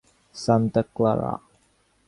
Santa 0.43 0.81
Clara. 0.81 1.39